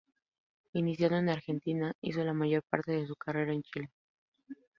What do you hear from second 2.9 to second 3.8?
de su carrera en